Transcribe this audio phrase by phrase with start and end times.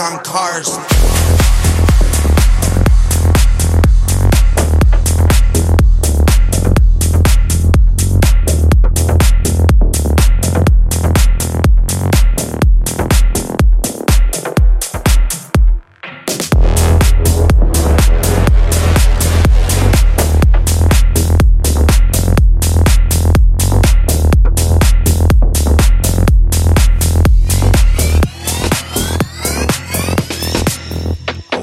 [0.00, 1.17] on cars.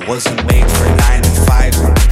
[0.08, 2.05] Wasn't made for nine to five.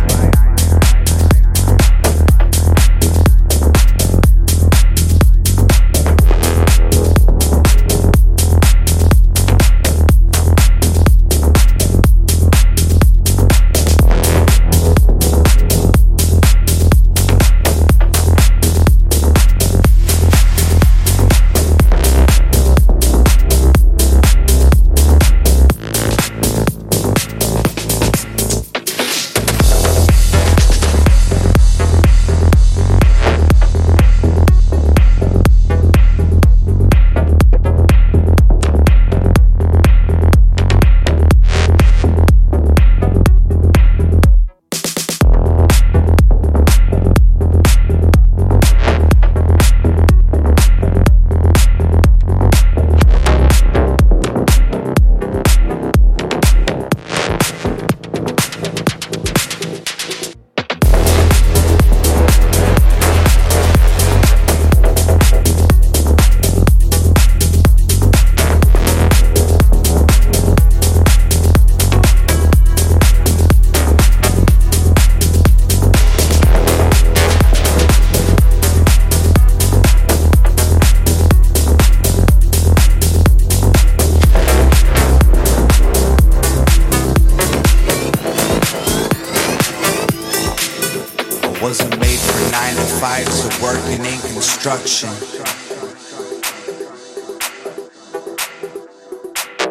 [91.64, 95.08] Wasn't made for nine to five, so working in construction.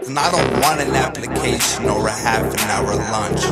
[0.06, 3.44] And I don't want an application or a half an hour lunch.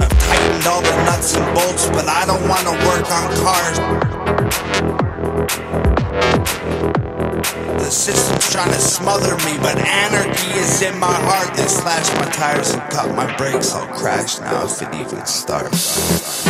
[0.00, 3.78] I've tightened all the nuts and bolts, but I don't want to work on cars.
[7.90, 11.56] The system's trying to smother me, but anarchy is in my heart.
[11.56, 13.72] They slash my tires and cut my brakes.
[13.72, 16.49] I'll crash now if it even starts.